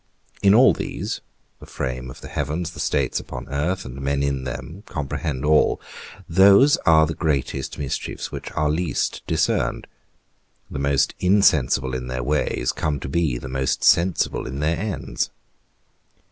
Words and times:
In 0.41 0.55
all 0.55 0.73
these 0.73 1.21
(the 1.59 1.67
frame 1.67 2.09
of 2.09 2.21
the 2.21 2.27
heavens, 2.27 2.71
the 2.71 2.79
states 2.79 3.19
upon 3.19 3.47
earth, 3.49 3.85
and 3.85 4.01
men 4.01 4.23
in 4.23 4.45
them, 4.45 4.81
comprehend 4.87 5.45
all), 5.45 5.79
those 6.27 6.75
are 6.87 7.05
the 7.05 7.13
greatest 7.13 7.77
mischiefs 7.77 8.31
which 8.31 8.51
are 8.53 8.71
least 8.71 9.21
discerned; 9.27 9.85
the 10.71 10.79
most 10.79 11.13
insensible 11.19 11.93
in 11.93 12.07
their 12.07 12.23
ways 12.23 12.71
come 12.71 12.99
to 12.99 13.07
be 13.09 13.37
the 13.37 13.47
most 13.47 13.83
sensible 13.83 14.47
in 14.47 14.59
their 14.59 14.75
ends. 14.79 15.29